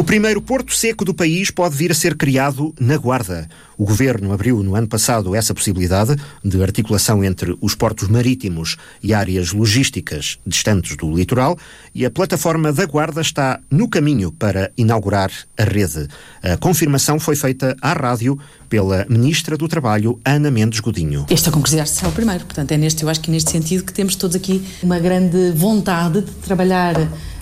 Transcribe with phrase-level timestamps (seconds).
[0.00, 3.46] O primeiro porto seco do país pode vir a ser criado na Guarda.
[3.76, 9.12] O governo abriu no ano passado essa possibilidade de articulação entre os portos marítimos e
[9.12, 11.58] áreas logísticas distantes do litoral
[11.94, 16.08] e a plataforma da Guarda está no caminho para inaugurar a rede.
[16.42, 18.38] A confirmação foi feita à rádio
[18.70, 21.26] pela Ministra do Trabalho, Ana Mendes Godinho.
[21.28, 24.34] Este é o primeiro, portanto é neste, eu acho que neste sentido que temos todos
[24.34, 26.94] aqui uma grande vontade de trabalhar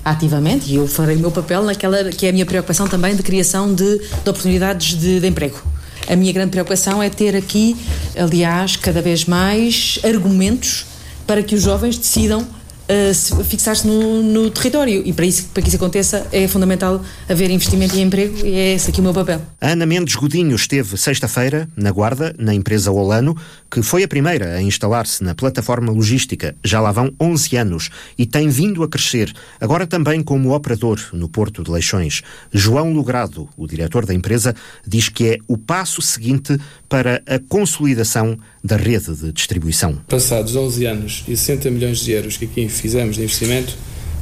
[0.05, 3.23] ativamente e eu farei o meu papel naquela que é a minha preocupação também de
[3.23, 5.61] criação de, de oportunidades de, de emprego.
[6.09, 7.77] A minha grande preocupação é ter aqui,
[8.17, 10.87] aliás, cada vez mais argumentos
[11.27, 12.47] para que os jovens decidam
[12.89, 15.03] uh, fixar-se no, no, território.
[15.05, 18.75] E para, isso, para que isso aconteça é fundamental haver investimento e emprego e é
[18.75, 19.41] esse aqui o meu papel.
[19.61, 23.37] Ana Mendes Godinho esteve sexta-feira na Guarda, na empresa Olano,
[23.71, 26.55] que foi a primeira a instalar-se na plataforma logística.
[26.65, 31.29] Já lá vão 11 anos e tem vindo a crescer, agora também como operador no
[31.29, 32.23] Porto de Leixões.
[32.53, 34.55] João Logrado, o diretor da empresa,
[34.87, 39.99] diz que é o passo seguinte para a consolidação da rede de distribuição.
[40.09, 43.77] Passados 11 anos e 60 milhões de euros que aqui fizemos de investimento,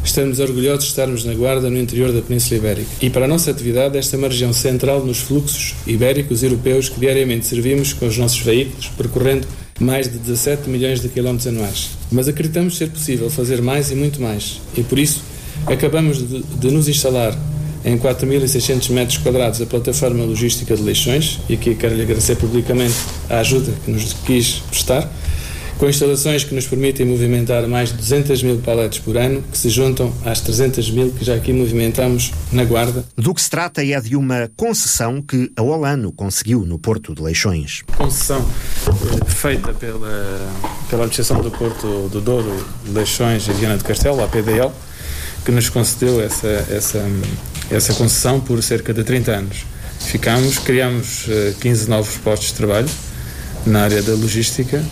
[0.05, 2.89] estamos orgulhosos de estarmos na Guarda no interior da Península Ibérica.
[3.01, 6.89] E para a nossa atividade, esta é uma região central nos fluxos ibéricos e europeus
[6.89, 9.47] que diariamente servimos com os nossos veículos, percorrendo
[9.79, 11.91] mais de 17 milhões de quilómetros anuais.
[12.11, 14.61] Mas acreditamos ser possível fazer mais e muito mais.
[14.77, 15.23] E por isso,
[15.67, 17.37] acabamos de, de nos instalar
[17.85, 22.97] em 4.600 metros quadrados a plataforma logística de Leixões, e aqui quero lhe agradecer publicamente
[23.31, 25.09] a ajuda que nos quis prestar,
[25.79, 29.69] com instalações que nos permitem movimentar mais de 200 mil paletes por ano, que se
[29.69, 33.05] juntam às 300 mil que já aqui movimentamos na Guarda.
[33.17, 37.23] Do que se trata é de uma concessão que a Olano conseguiu no Porto de
[37.23, 37.83] Leixões.
[37.97, 38.47] Concessão
[38.89, 40.51] eh, feita pela,
[40.89, 44.71] pela Administração do Porto do Douro, Leixões e Viana do Castelo, a PDL,
[45.45, 47.05] que nos concedeu essa, essa,
[47.71, 49.67] essa concessão por cerca de 30 anos.
[50.01, 51.27] Ficamos, criamos
[51.61, 52.89] 15 eh, novos postos de trabalho
[53.67, 54.83] na área da logística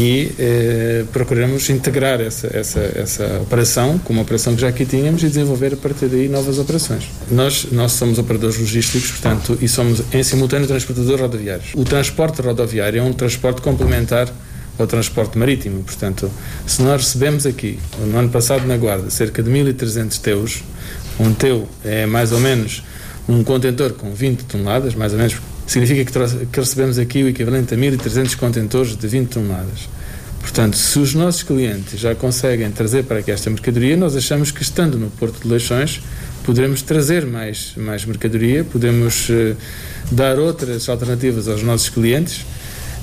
[0.00, 5.22] e eh, procuramos integrar essa, essa, essa operação com uma operação que já aqui tínhamos
[5.22, 7.04] e desenvolver a partir daí novas operações.
[7.30, 11.72] Nós, nós somos operadores logísticos, portanto, e somos em simultâneo transportadores rodoviários.
[11.74, 14.32] O transporte rodoviário é um transporte complementar
[14.78, 15.82] ao transporte marítimo.
[15.82, 16.30] Portanto,
[16.66, 20.64] se nós recebemos aqui, no ano passado na Guarda, cerca de 1.300 teus,
[21.18, 22.82] um teu é mais ou menos
[23.28, 25.36] um contentor com 20 toneladas, mais ou menos,
[25.70, 29.88] significa que, que recebemos aqui o equivalente a 1.300 contentores de 20 toneladas.
[30.40, 34.62] Portanto, se os nossos clientes já conseguem trazer para aqui esta mercadoria, nós achamos que
[34.62, 36.00] estando no Porto de Leixões
[36.44, 39.54] poderemos trazer mais, mais mercadoria, podemos eh,
[40.10, 42.44] dar outras alternativas aos nossos clientes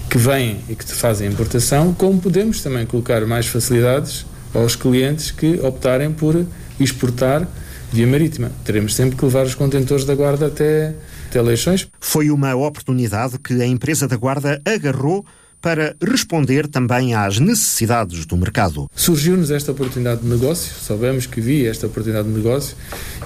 [0.09, 5.59] que vêm e que fazem importação, como podemos também colocar mais facilidades aos clientes que
[5.61, 6.45] optarem por
[6.79, 7.47] exportar
[7.94, 8.51] via marítima.
[8.66, 10.94] Teremos sempre que levar os contentores da Guarda até,
[11.37, 11.87] até Leixões.
[11.99, 15.25] Foi uma oportunidade que a empresa da Guarda agarrou
[15.61, 18.89] para responder também às necessidades do mercado.
[18.95, 22.75] Surgiu-nos esta oportunidade de negócio, soubemos que havia esta oportunidade de negócio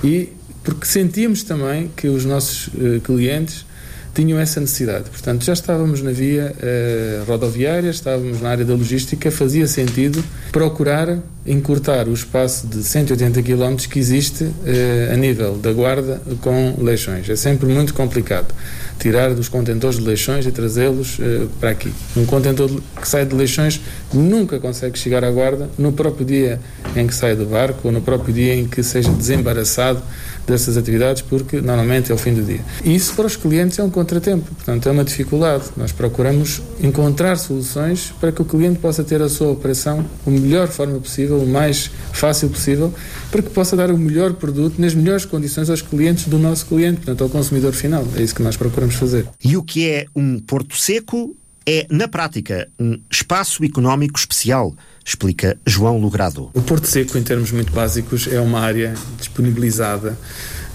[0.04, 0.30] e
[0.64, 3.66] porque sentíamos também que os nossos uh, clientes
[4.14, 5.10] tinham essa necessidade.
[5.10, 11.20] Portanto, já estávamos na via uh, rodoviária, estávamos na área da logística, fazia sentido procurar
[11.46, 17.30] encurtar o espaço de 180 km que existe uh, a nível da Guarda com Leixões.
[17.30, 18.54] É sempre muito complicado
[19.00, 21.92] tirar dos contentores de Leixões e trazê-los uh, para aqui.
[22.16, 22.70] Um contentor
[23.00, 23.82] que sai de Leixões
[24.14, 26.60] nunca consegue chegar à Guarda no próprio dia
[26.96, 30.02] em que sai do barco ou no próprio dia em que seja desembaraçado
[30.46, 32.62] dessas atividades, porque normalmente é o fim do dia.
[32.84, 35.66] E isso para os clientes é um contratempo, portanto é uma dificuldade.
[35.78, 40.68] Nós procuramos encontrar soluções para que o cliente possa ter a sua operação da melhor
[40.68, 42.94] forma possível, o mais fácil possível,
[43.32, 46.98] para que possa dar o melhor produto nas melhores condições aos clientes do nosso cliente,
[46.98, 48.06] portanto ao consumidor final.
[48.16, 49.28] É isso que nós procuramos fazer.
[49.44, 54.76] E o que é um porto seco é, na prática, um espaço económico especial,
[55.06, 56.50] explica João Logrado.
[56.54, 60.18] O Porto Seco, em termos muito básicos, é uma área disponibilizada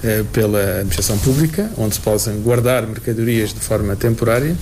[0.04, 4.56] eh, pela administração pública, onde se possam guardar mercadorias de forma temporária,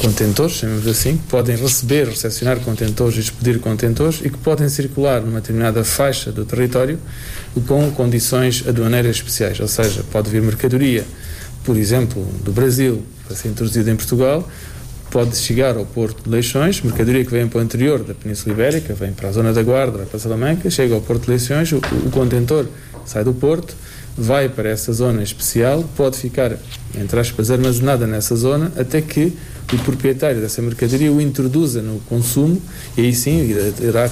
[0.00, 5.20] contentores, chamamos assim, que podem receber, recepcionar contentores e expedir contentores e que podem circular
[5.20, 6.98] numa determinada faixa do território
[7.66, 11.04] com condições aduaneiras especiais, ou seja, pode vir mercadoria,
[11.64, 14.48] por exemplo, do Brasil para ser introduzida em Portugal,
[15.10, 18.94] pode chegar ao Porto de Leixões, mercadoria que vem para o interior da Península Ibérica,
[18.94, 21.76] vem para a zona da Guarda, vai para Salamanca, chega ao Porto de Leixões, o,
[21.78, 22.66] o contentor
[23.04, 23.74] sai do Porto,
[24.16, 26.56] vai para essa zona especial, pode ficar,
[26.94, 29.36] entre aspas, armazenada nessa zona, até que
[29.72, 32.60] o proprietário dessa mercadoria o introduza no consumo
[32.96, 33.54] e aí sim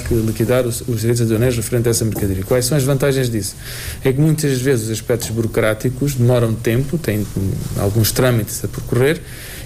[0.06, 2.44] que liquidar os, os direitos aduaneiros referente a essa mercadoria.
[2.44, 3.56] Quais são as vantagens disso?
[4.04, 7.26] É que muitas vezes os aspectos burocráticos demoram tempo, têm
[7.78, 9.20] alguns trâmites a percorrer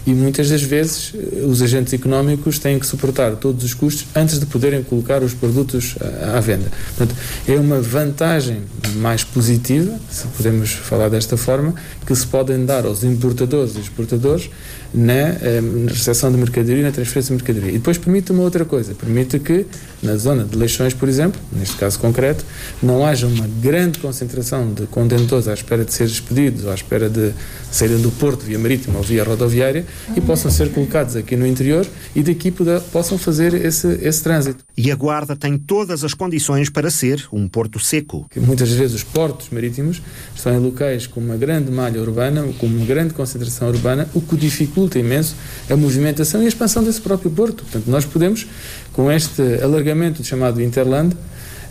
[0.06, 4.38] e muitas das vezes eh, os agentes económicos têm que suportar todos os custos antes
[4.38, 5.96] de poderem colocar os produtos
[6.34, 6.66] à, venda.
[6.96, 8.62] Portanto, é uma vantagem
[8.96, 11.74] mais positiva, se podemos falar desta forma,
[12.06, 14.50] que se podem dar aos importadores e exportadores
[14.92, 17.70] na, eh, na recepção de mercadoria e na transferência de mercadoria.
[17.70, 19.66] E depois permite uma outra coisa, permite que
[20.02, 22.44] na zona de Leixões, por exemplo, neste caso concreto,
[22.82, 27.08] não haja uma grande concentração de contentores à espera de ser expedidos ou à espera
[27.08, 27.32] de
[27.70, 31.86] saírem do porto via marítima ou via rodoviária e possam ser colocados aqui no interior
[32.14, 32.52] e daqui
[32.92, 34.64] possam fazer esse, esse trânsito.
[34.76, 38.26] E a Guarda tem todas as condições para ser um porto seco.
[38.36, 40.02] Muitas vezes os portos marítimos
[40.34, 44.36] estão em locais com uma grande malha urbana, com uma grande concentração urbana, o que
[44.36, 45.34] dificulta imenso
[45.70, 47.62] a movimentação e a expansão desse próprio porto.
[47.64, 48.46] Portanto, nós podemos,
[48.92, 51.16] com este alargamento chamado Interland,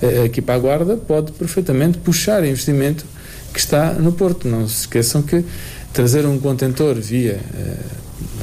[0.02, 3.06] eh, aqui para a Guarda, pode perfeitamente puxar investimento
[3.54, 4.48] que está no porto.
[4.48, 5.44] Não se esqueçam que
[5.94, 7.78] trazer um contentor via eh,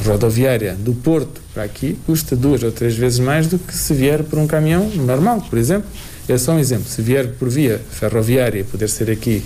[0.05, 4.23] rodoviária do porto para aqui custa duas ou três vezes mais do que se vier
[4.23, 5.89] por um caminhão normal, por exemplo.
[6.29, 6.87] É só um exemplo.
[6.87, 9.43] Se vier por via ferroviária, poder ser aqui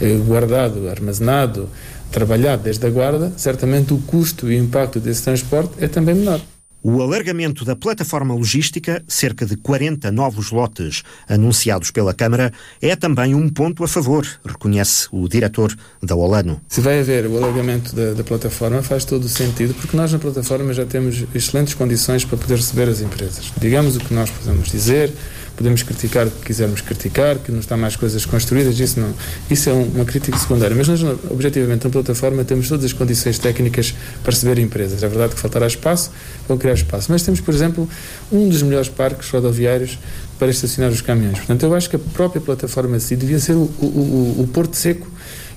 [0.00, 1.68] eh, guardado, armazenado,
[2.10, 6.40] trabalhado desde a guarda, certamente o custo e o impacto desse transporte é também menor.
[6.82, 13.34] O alargamento da plataforma logística, cerca de 40 novos lotes anunciados pela Câmara, é também
[13.34, 16.60] um ponto a favor, reconhece o diretor da Olano.
[16.68, 20.20] Se vai haver o alargamento da, da plataforma, faz todo o sentido, porque nós na
[20.20, 23.52] plataforma já temos excelentes condições para poder receber as empresas.
[23.60, 25.12] Digamos o que nós podemos dizer,
[25.58, 29.12] podemos criticar o que quisermos criticar, que não está mais coisas construídas, isso não.
[29.50, 30.74] Isso é uma crítica secundária.
[30.76, 35.02] Mas nós, objetivamente, na plataforma temos todas as condições técnicas para receber empresas.
[35.02, 36.12] É verdade que faltará espaço,
[36.46, 37.10] vão criar espaço.
[37.10, 37.88] Mas temos, por exemplo,
[38.30, 39.98] um dos melhores parques rodoviários
[40.38, 41.38] para estacionar os caminhões.
[41.38, 45.08] Portanto, eu acho que a própria plataforma assim devia ser o, o, o, Porto Seco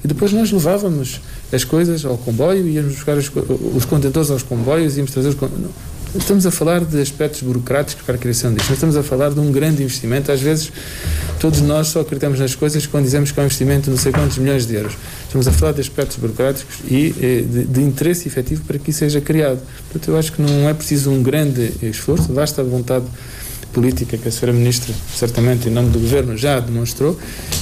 [0.03, 1.21] e depois nós levávamos
[1.53, 3.31] as coisas ao comboio, íamos buscar os,
[3.75, 5.35] os contentores aos comboios, íamos trazer os
[6.13, 9.39] Estamos a falar de aspectos burocráticos para a criação disto, mas estamos a falar de
[9.39, 10.29] um grande investimento.
[10.29, 10.69] Às vezes,
[11.39, 14.11] todos nós só acreditamos nas coisas quando dizemos que é um investimento de não sei
[14.11, 14.93] quantos milhões de euros.
[15.23, 18.99] Estamos a falar de aspectos burocráticos e eh, de, de interesse efetivo para que isso
[18.99, 19.61] seja criado.
[19.89, 23.05] Portanto, eu acho que não é preciso um grande esforço, basta a vontade
[23.71, 24.51] política que a Sra.
[24.51, 27.17] Ministra, certamente em nome do Governo, já demonstrou,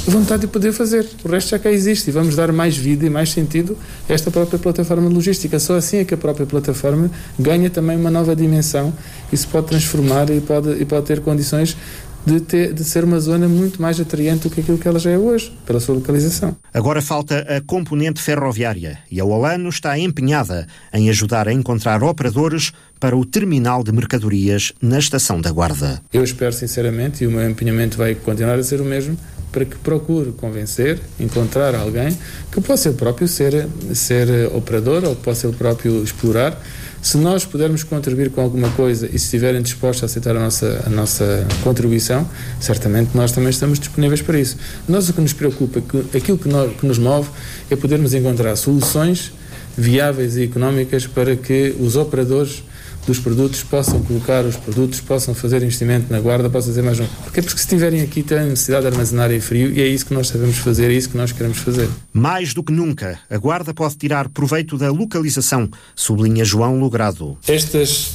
[0.06, 1.07] vontade de poder fazer.
[1.23, 3.77] O resto já cá existe e vamos dar mais vida e mais sentido
[4.09, 5.59] a esta própria plataforma logística.
[5.59, 8.94] Só assim é que a própria plataforma ganha também uma nova dimensão
[9.31, 11.77] e se pode transformar e pode, e pode ter condições
[12.25, 15.12] de, ter, de ser uma zona muito mais atraente do que aquilo que ela já
[15.12, 16.56] é hoje, pela sua localização.
[16.74, 22.71] Agora falta a componente ferroviária e a Olano está empenhada em ajudar a encontrar operadores
[23.00, 26.01] para o terminal de mercadorias na Estação da Guarda.
[26.12, 29.18] Eu espero sinceramente, e o meu empenhamento vai continuar a ser o mesmo,
[29.51, 32.15] para que procure convencer, encontrar alguém
[32.51, 36.62] que possa ele próprio ser, ser operador ou possa ele próprio explorar
[37.01, 40.84] se nós pudermos contribuir com alguma coisa e se estiverem dispostos a aceitar a nossa,
[40.86, 42.30] a nossa contribuição,
[42.60, 44.57] certamente nós também estamos disponíveis para isso.
[44.88, 47.30] Nós o que nos preocupa, que, aquilo que, nós, que nos move,
[47.69, 49.31] é podermos encontrar soluções
[49.78, 52.63] viáveis e económicas para que os operadores
[53.09, 57.07] dos produtos, possam colocar os produtos, possam fazer investimento na guarda, possam fazer mais um.
[57.23, 60.13] Porque, porque se estiverem aqui têm necessidade de armazenar em frio e é isso que
[60.13, 61.89] nós sabemos fazer, é isso que nós queremos fazer.
[62.13, 67.36] Mais do que nunca, a guarda pode tirar proveito da localização, sublinha João Logrado.
[67.48, 68.12] Estas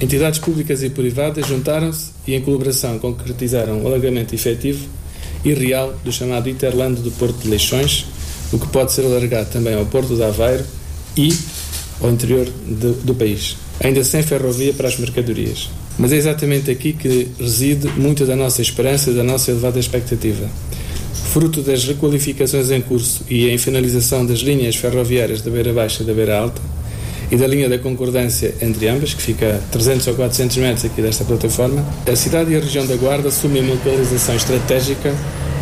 [0.00, 4.86] entidades públicas e privadas juntaram-se e em colaboração concretizaram o alargamento efetivo
[5.44, 8.06] e real do chamado Interland do Porto de Leixões,
[8.52, 10.64] o que pode ser alargado também ao Porto de Aveiro
[11.16, 11.36] e
[12.00, 15.70] ao interior do, do país ainda sem ferrovia para as mercadorias.
[15.98, 20.48] Mas é exatamente aqui que reside muita da nossa esperança e da nossa elevada expectativa.
[21.32, 26.06] Fruto das requalificações em curso e em finalização das linhas ferroviárias da Beira Baixa e
[26.06, 26.60] da Beira Alta,
[27.30, 31.02] e da linha da concordância entre ambas, que fica a 300 ou 400 metros aqui
[31.02, 35.12] desta plataforma, a cidade e a região da Guarda assumem uma localização estratégica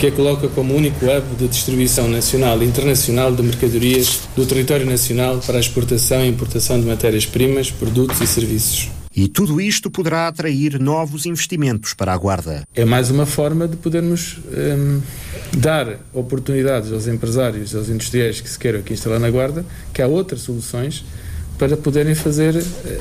[0.00, 4.86] que a coloca como único hub de distribuição nacional e internacional de mercadorias do território
[4.86, 8.90] nacional para a exportação e importação de matérias-primas, produtos e serviços.
[9.16, 12.64] E tudo isto poderá atrair novos investimentos para a Guarda.
[12.74, 15.00] É mais uma forma de podermos hum,
[15.56, 20.08] dar oportunidades aos empresários, aos industriais que se queiram aqui instalar na Guarda, que há
[20.08, 21.04] outras soluções
[21.56, 22.56] para poderem fazer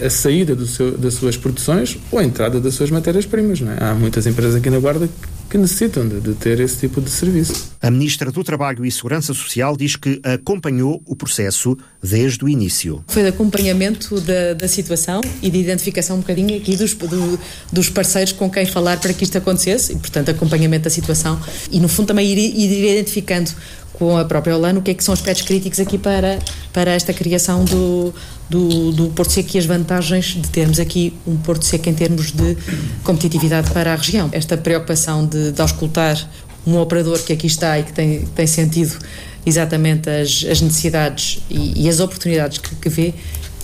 [0.05, 3.59] a saída seu, das suas produções ou a entrada das suas matérias-primas.
[3.61, 3.83] É?
[3.83, 5.09] Há muitas empresas aqui na Guarda
[5.53, 7.73] que necessitam de, de, ter esse tipo de serviço.
[7.79, 13.05] A Ministra do Trabalho e Segurança Social diz que acompanhou o processo desde o início.
[13.07, 17.39] Foi de acompanhamento da, da situação e de identificação um bocadinho aqui dos, do,
[17.71, 21.79] dos parceiros com quem falar para que isto acontecesse e, portanto, acompanhamento da situação e,
[21.79, 23.51] no fundo, também ir, ir identificando
[23.93, 26.39] com a própria Holanda o que é que são aspectos críticos aqui para,
[26.71, 28.13] para esta criação do,
[28.49, 32.31] do, do Porto Seco e as vantagens de termos aqui um Porto Seco em termos
[32.31, 32.57] de
[33.03, 34.29] competitividade para a região.
[34.31, 36.17] Esta preocupação de, de auscultar
[36.65, 38.97] um operador que aqui está e que tem, tem sentido
[39.45, 43.13] exatamente as, as necessidades e, e as oportunidades que, que vê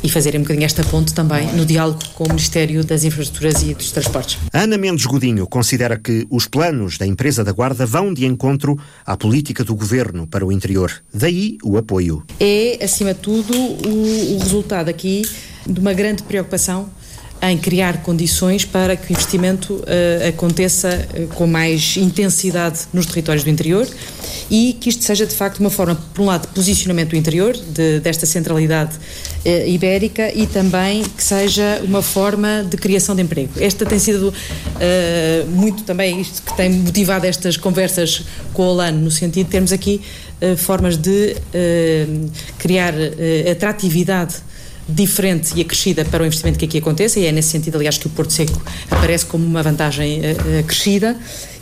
[0.03, 3.73] e fazer um bocadinho esta ponte também no diálogo com o Ministério das Infraestruturas e
[3.73, 4.37] dos Transportes.
[4.53, 9.17] Ana Mendes Godinho considera que os planos da empresa da Guarda vão de encontro à
[9.17, 10.91] política do governo para o interior.
[11.13, 12.23] Daí o apoio.
[12.39, 15.23] É, acima de tudo, o, o resultado aqui
[15.67, 16.89] de uma grande preocupação
[17.41, 23.43] em criar condições para que o investimento uh, aconteça uh, com mais intensidade nos territórios
[23.43, 23.87] do interior
[24.51, 27.55] e que isto seja de facto uma forma, por um lado, de posicionamento do interior,
[27.55, 33.51] de, desta centralidade uh, ibérica e também que seja uma forma de criação de emprego.
[33.57, 34.33] Esta tem sido
[35.47, 39.71] muito também isto que tem motivado estas conversas com o Olano, no sentido de termos
[39.71, 40.01] aqui
[40.57, 41.35] formas de
[42.57, 42.93] criar
[43.51, 44.35] atratividade
[44.89, 48.07] diferente e acrescida para o investimento que aqui aconteça, e é nesse sentido, aliás, que
[48.07, 51.15] o Porto Seco aparece como uma vantagem uh, acrescida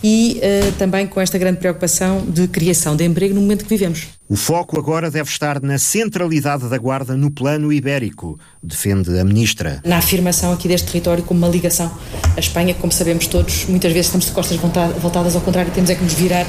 [0.04, 4.17] e uh, também com esta grande preocupação de criação de emprego no momento que vivemos.
[4.30, 9.82] O foco agora deve estar na centralidade da Guarda no plano ibérico, defende a Ministra.
[9.86, 11.90] Na afirmação aqui deste território como uma ligação
[12.36, 15.96] à Espanha, como sabemos todos, muitas vezes estamos de costas voltadas ao contrário, temos é
[15.96, 16.46] que nos virar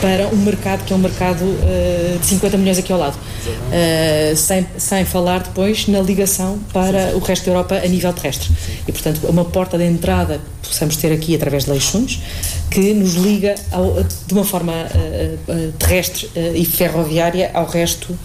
[0.00, 3.16] para um mercado que é um mercado uh, de 50 milhões aqui ao lado.
[3.16, 8.54] Uh, sem, sem falar depois na ligação para o resto da Europa a nível terrestre.
[8.86, 12.20] E, portanto, uma porta de entrada possamos ter aqui através de leixões
[12.70, 18.16] que nos liga ao, de uma forma uh, terrestre e ferroviária ao resto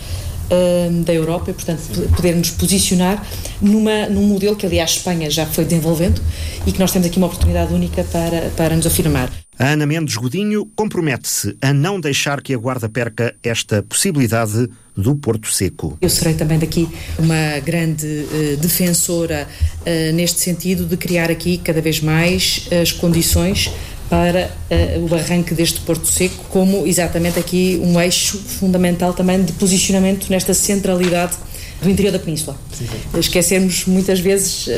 [1.06, 1.82] da Europa e, portanto,
[2.14, 3.26] podermos posicionar
[3.62, 6.22] numa, num modelo que, aliás, a Espanha já foi desenvolvendo
[6.68, 9.41] e que nós temos aqui uma oportunidade única para, para nos afirmar.
[9.62, 15.16] A Ana Mendes Godinho compromete-se a não deixar que a Guarda perca esta possibilidade do
[15.16, 16.00] Porto Seco.
[16.02, 16.90] Eu serei também daqui
[17.20, 19.48] uma grande uh, defensora
[19.82, 23.70] uh, neste sentido de criar aqui cada vez mais as condições
[24.10, 29.54] para uh, o arranque deste Porto Seco, como exatamente aqui um eixo fundamental também de
[29.54, 31.34] posicionamento nesta centralidade
[31.82, 32.56] do interior da Península.
[32.72, 33.20] Sim, sim.
[33.20, 34.72] Esquecermos muitas vezes uh,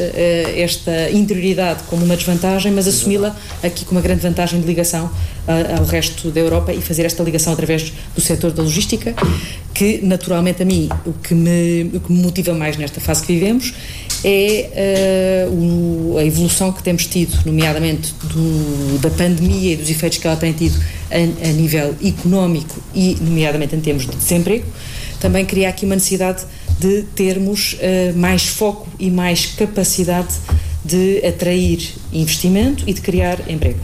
[0.56, 5.80] esta interioridade como uma desvantagem, mas assumi-la aqui como uma grande vantagem de ligação uh,
[5.80, 9.14] ao resto da Europa e fazer esta ligação através do setor da logística,
[9.74, 13.34] que naturalmente a mim o que me, o que me motiva mais nesta fase que
[13.34, 13.74] vivemos
[14.24, 20.18] é uh, o, a evolução que temos tido, nomeadamente do, da pandemia e dos efeitos
[20.20, 20.82] que ela tem tido
[21.12, 24.66] a, a nível económico e, nomeadamente, em termos de desemprego,
[25.20, 26.44] também cria aqui uma necessidade
[26.80, 30.34] de termos uh, mais foco e mais capacidade
[30.84, 33.80] de atrair investimento e de criar emprego.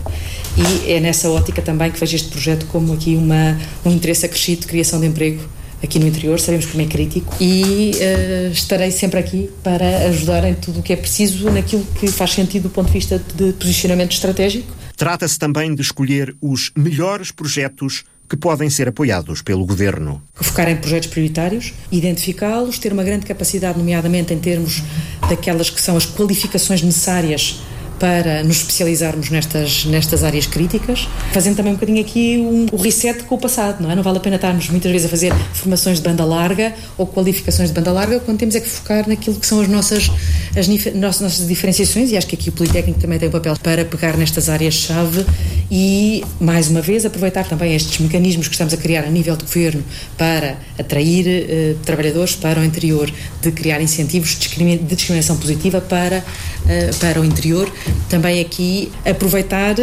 [0.58, 4.62] E é nessa ótica também que vejo este projeto como aqui uma, um interesse acrescido
[4.62, 5.42] de criação de emprego
[5.82, 10.54] aqui no interior, sabemos como é crítico e uh, estarei sempre aqui para ajudar em
[10.54, 14.12] tudo o que é preciso naquilo que faz sentido do ponto de vista de posicionamento
[14.12, 14.76] estratégico.
[14.98, 20.22] Trata-se também de escolher os melhores projetos que podem ser apoiados pelo Governo.
[20.36, 24.84] Focar em projetos prioritários, identificá-los, ter uma grande capacidade, nomeadamente em termos
[25.28, 27.60] daquelas que são as qualificações necessárias
[28.00, 33.24] para nos especializarmos nestas, nestas áreas críticas, fazendo também um bocadinho aqui um, o reset
[33.24, 33.96] com o passado, não é?
[33.96, 37.70] Não vale a pena estarmos muitas vezes a fazer formações de banda larga ou qualificações
[37.70, 40.10] de banda larga, quando temos é que focar naquilo que são as nossas,
[40.56, 44.18] as nossas, diferenciações e acho que aqui o Politécnico também tem um papel para pegar
[44.18, 45.26] nestas áreas-chave
[45.72, 49.46] e, mais uma vez, aproveitar também estes mecanismos que estamos a criar a nível do
[49.46, 49.84] governo
[50.18, 56.24] para atrair eh, trabalhadores para o interior, de criar incentivos de discriminação positiva para,
[56.68, 57.72] eh, para o interior
[58.10, 59.76] também aqui aproveitar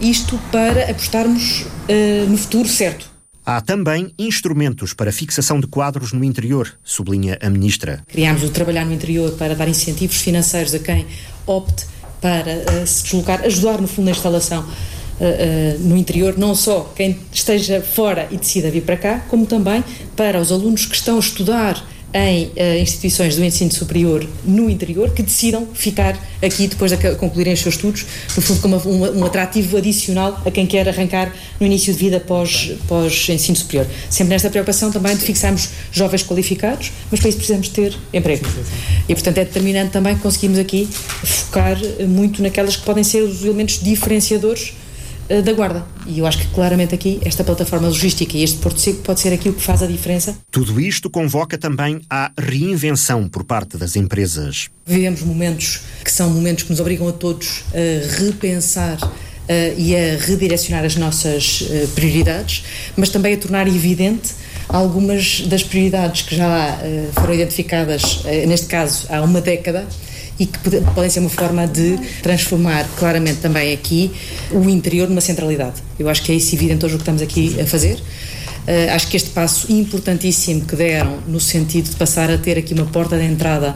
[0.00, 3.09] isto para apostarmos uh, no futuro certo.
[3.44, 8.04] Há também instrumentos para fixação de quadros no interior, sublinha a Ministra.
[8.06, 11.06] Criámos o Trabalhar no Interior para dar incentivos financeiros a quem
[11.46, 11.86] opte
[12.20, 14.64] para uh, se deslocar, ajudar no fundo na instalação
[15.20, 19.44] Uh, uh, no interior, não só quem esteja fora e decida vir para cá, como
[19.44, 19.84] também
[20.16, 25.10] para os alunos que estão a estudar em uh, instituições do ensino superior no interior
[25.10, 28.04] que decidam ficar aqui depois de concluírem os seus estudos,
[28.36, 32.18] no fundo como um, um atrativo adicional a quem quer arrancar no início de vida
[32.18, 33.86] pós, pós ensino superior.
[34.08, 38.46] Sempre nesta preocupação também de fixarmos jovens qualificados, mas para isso precisamos ter emprego.
[39.08, 40.88] E portanto é determinante também que conseguimos aqui
[41.22, 44.72] focar muito naquelas que podem ser os elementos diferenciadores
[45.44, 45.84] da Guarda.
[46.06, 49.32] E eu acho que claramente aqui esta plataforma logística e este Porto Seco pode ser
[49.32, 50.36] aquilo que faz a diferença.
[50.50, 54.68] Tudo isto convoca também à reinvenção por parte das empresas.
[54.84, 58.98] Vivemos momentos que são momentos que nos obrigam a todos a repensar
[59.40, 62.62] Uh, e a redirecionar as nossas uh, prioridades,
[62.96, 64.30] mas também a tornar evidente
[64.68, 69.88] algumas das prioridades que já uh, foram identificadas, neste caso, há uma década
[70.40, 70.58] e que
[70.94, 74.10] podem ser uma forma de transformar claramente também aqui
[74.50, 75.82] o interior numa centralidade.
[75.98, 78.00] Eu acho que é isso evidente hoje o que estamos aqui a fazer.
[78.60, 82.72] Uh, acho que este passo importantíssimo que deram no sentido de passar a ter aqui
[82.72, 83.72] uma porta de entrada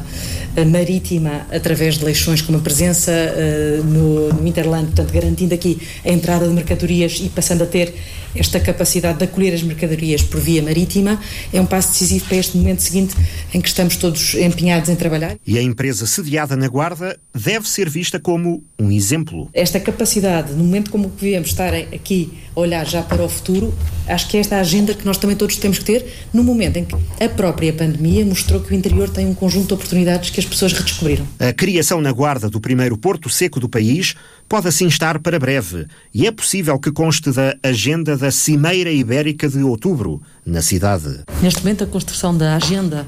[0.56, 5.80] uh, marítima através de leixões com uma presença uh, no, no Interland, portanto garantindo aqui
[6.04, 7.94] a entrada de mercadorias e passando a ter
[8.34, 11.20] esta capacidade de acolher as mercadorias por via marítima,
[11.52, 13.14] é um passo decisivo para este momento seguinte
[13.52, 15.36] em que estamos todos empenhados em trabalhar.
[15.46, 19.48] E a empresa sediada na Guarda deve ser vista como um exemplo.
[19.52, 23.74] Esta capacidade, no momento como que vivemos, estarem aqui a olhar já para o futuro,
[24.06, 26.84] acho que é esta agenda que nós também todos temos que ter no momento em
[26.84, 30.46] que a própria pandemia mostrou que o interior tem um conjunto de oportunidades que as
[30.46, 31.26] pessoas redescobriram.
[31.38, 34.14] A criação na Guarda do primeiro porto seco do país
[34.48, 39.48] pode assim estar para breve e é possível que conste da agenda da Cimeira Ibérica
[39.48, 41.20] de outubro, na cidade.
[41.42, 43.06] Neste momento, a construção da agenda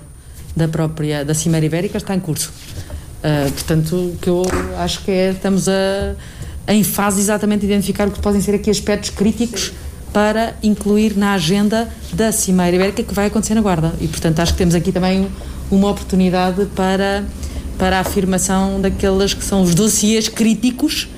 [0.54, 2.50] da própria da Cimeira Ibérica está em curso.
[3.18, 4.42] Uh, portanto, que eu
[4.78, 6.14] acho que é, estamos a,
[6.68, 9.72] em fase exatamente de identificar o que podem ser aqui aspectos críticos
[10.12, 13.92] para incluir na agenda da Cimeira Ibérica que vai acontecer na Guarda.
[14.00, 15.28] E, portanto, acho que temos aqui também
[15.70, 17.24] uma oportunidade para,
[17.78, 21.08] para a afirmação daqueles que são os dossiês críticos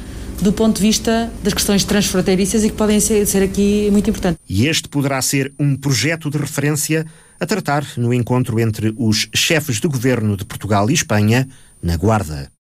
[0.40, 4.40] do ponto de vista das questões transfronteiriças e que podem ser, ser aqui muito importantes.
[4.49, 7.04] E este poderá ser um projeto de referência
[7.40, 11.49] a tratar no encontro entre os chefes de governo de Portugal e Espanha
[11.83, 12.50] na Guarda.